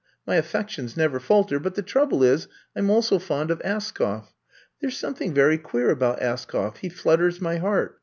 My 0.25 0.35
affections 0.37 0.97
never 0.97 1.19
falter; 1.19 1.59
but 1.59 1.75
the 1.75 1.83
trouble 1.83 2.23
is, 2.23 2.47
I 2.75 2.79
'm 2.79 2.89
also 2.89 3.19
fond 3.19 3.51
of 3.51 3.59
Askoff. 3.61 4.29
There 4.79 4.89
's 4.89 4.97
some 4.97 5.13
thing 5.13 5.31
very 5.31 5.59
queer 5.59 5.91
about 5.91 6.19
Askoff, 6.21 6.77
he 6.77 6.89
flutters 6.89 7.39
my 7.39 7.57
heart. 7.57 7.99